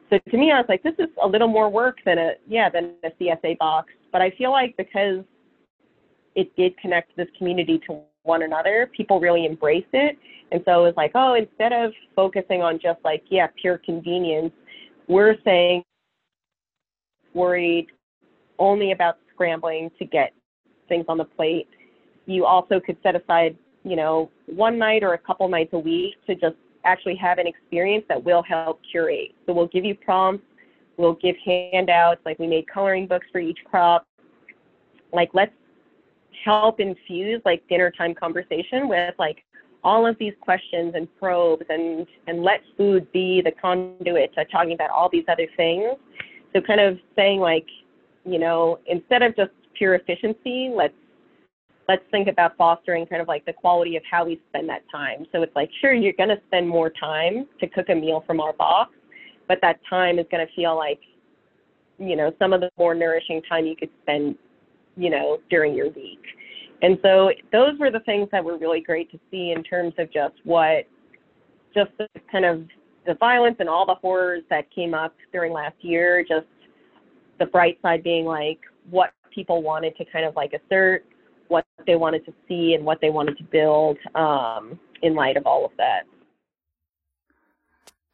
[0.09, 2.69] so to me i was like this is a little more work than a yeah
[2.69, 5.23] than a csa box but i feel like because
[6.35, 10.17] it did connect this community to one another, people really embrace it.
[10.51, 14.51] And so it was like, oh, instead of focusing on just like, yeah, pure convenience,
[15.07, 15.83] we're saying
[17.33, 17.87] worried
[18.59, 20.33] only about scrambling to get
[20.87, 21.67] things on the plate.
[22.25, 26.15] You also could set aside, you know, one night or a couple nights a week
[26.27, 26.55] to just
[26.85, 29.33] actually have an experience that will help curate.
[29.45, 30.45] So we'll give you prompts,
[30.97, 34.07] we'll give handouts, like we made coloring books for each crop.
[35.11, 35.53] Like let's
[36.43, 39.43] help infuse like dinner time conversation with like
[39.83, 44.73] all of these questions and probes and and let food be the conduit to talking
[44.73, 45.95] about all these other things
[46.53, 47.67] so kind of saying like
[48.25, 50.93] you know instead of just pure efficiency let's
[51.87, 55.25] let's think about fostering kind of like the quality of how we spend that time
[55.31, 58.39] so it's like sure you're going to spend more time to cook a meal from
[58.39, 58.91] our box
[59.47, 60.99] but that time is going to feel like
[61.97, 64.35] you know some of the more nourishing time you could spend
[64.97, 66.21] you know, during your week.
[66.81, 70.11] And so those were the things that were really great to see in terms of
[70.11, 70.85] just what,
[71.73, 72.65] just the kind of
[73.05, 76.47] the violence and all the horrors that came up during last year, just
[77.39, 78.59] the bright side being like
[78.89, 81.05] what people wanted to kind of like assert,
[81.47, 85.45] what they wanted to see, and what they wanted to build um, in light of
[85.45, 86.03] all of that.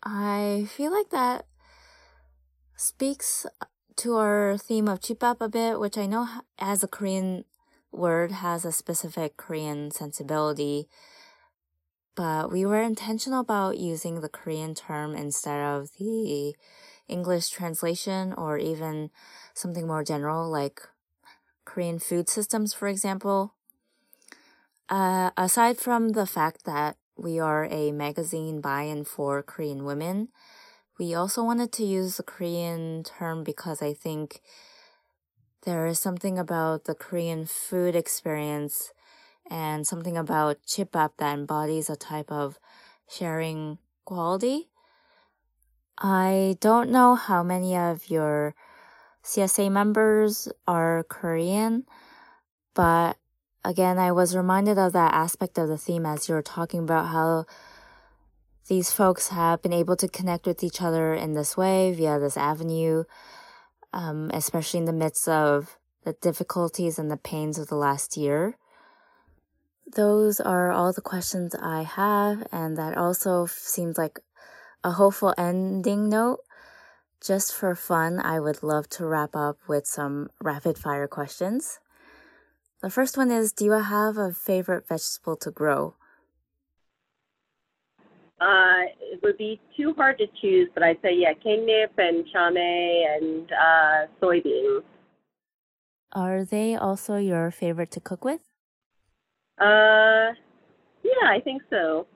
[0.04, 1.46] I feel like that
[2.76, 3.46] speaks
[3.98, 6.28] to our theme of jip-bab a bit, which I know
[6.58, 7.46] as a Korean
[7.92, 10.88] word has a specific Korean sensibility,
[12.16, 16.56] but we were intentional about using the Korean term instead of the
[17.08, 19.12] English translation or even
[19.54, 20.82] something more general like
[21.72, 23.55] Korean food systems, for example.
[24.89, 30.28] Uh, aside from the fact that we are a magazine by and for Korean women,
[30.99, 34.41] we also wanted to use the Korean term because I think
[35.63, 38.91] there is something about the Korean food experience
[39.49, 42.59] and something about jip-bab that embodies a type of
[43.07, 44.67] sharing quality.
[45.97, 48.55] I don't know how many of your
[49.24, 51.86] CSA members are Korean,
[52.74, 53.17] but
[53.63, 57.07] again, I was reminded of that aspect of the theme as you were talking about
[57.07, 57.45] how
[58.67, 62.38] these folks have been able to connect with each other in this way via this
[62.38, 63.03] avenue,
[63.93, 68.57] um, especially in the midst of the difficulties and the pains of the last year.
[69.93, 74.19] Those are all the questions I have, and that also seems like
[74.84, 76.39] a hopeful ending note.
[77.22, 81.80] Just for fun, I would love to wrap up with some rapid fire questions.
[82.82, 85.95] The first one is Do you have a favorite vegetable to grow?
[88.39, 92.57] Uh, it would be too hard to choose, but I'd say yeah, kenip and chame
[92.57, 94.84] and uh, soybeans.
[96.13, 98.53] Are they also your favorite to cook with?
[99.57, 100.34] Uh,
[101.03, 102.07] yeah, I think so.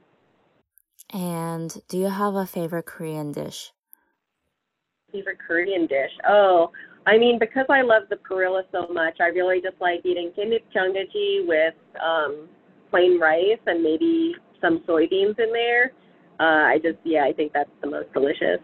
[1.09, 3.73] And do you have a favorite Korean dish?
[5.15, 6.11] Favorite Korean dish?
[6.27, 6.71] Oh,
[7.07, 11.45] I mean, because I love the perilla so much, I really just like eating kimchi
[11.47, 12.49] with um,
[12.89, 15.91] plain rice and maybe some soybeans in there.
[16.39, 18.59] Uh, I just, yeah, I think that's the most delicious.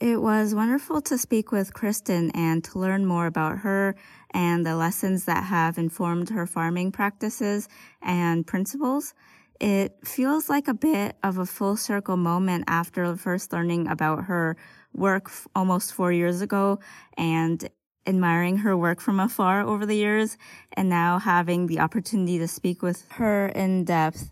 [0.00, 3.96] It was wonderful to speak with Kristyn and to learn more about her
[4.30, 7.68] and the lessons that have informed her farming practices
[8.00, 9.12] and principles.
[9.60, 14.56] It feels like a bit of a full circle moment after first learning about her
[14.94, 16.78] work almost four years ago
[17.16, 17.68] and
[18.06, 20.38] admiring her work from afar over the years
[20.72, 24.30] and now having the opportunity to speak with her in depth.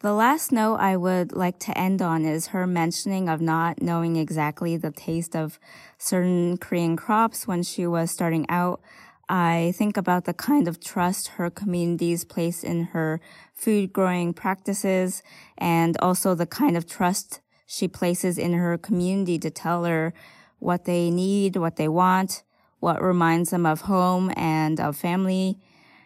[0.00, 4.16] The last note I would like to end on is her mentioning of not knowing
[4.16, 5.58] exactly the taste of
[5.96, 8.80] certain Korean crops when she was starting out.
[9.28, 13.20] I think about the kind of trust her communities place in her
[13.54, 15.22] food growing practices
[15.58, 20.12] and also the kind of trust she places in her community to tell her
[20.58, 22.42] what they need, what they want,
[22.80, 25.58] what reminds them of home and of family.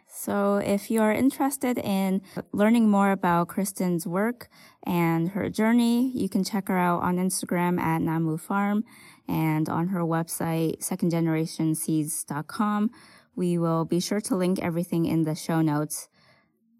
[0.09, 2.23] So if you are interested in
[2.53, 4.49] learning more about Kristyn's work
[4.85, 8.85] and her journey, you can check her out on Instagram at Namu Farm
[9.29, 12.91] and on her website, secondgenerationseeds.com.
[13.35, 16.09] We will be sure to link everything in the show notes.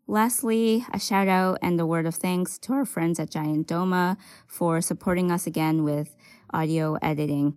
[0.09, 4.16] Lastly, a shout out and a word of thanks to our friends at Giant Doma
[4.46, 6.14] for supporting us again with
[6.54, 7.57] audio editing.